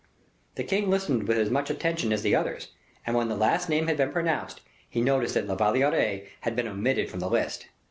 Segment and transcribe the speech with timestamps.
[0.55, 2.69] The king listened with as much attention as the others,
[3.05, 6.67] and when the last name had been pronounced, he noticed that La Valliere had been
[6.67, 7.67] omitted from the list.